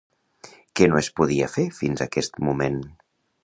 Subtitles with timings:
[0.79, 2.85] Què no es podia fer fins aquest moment?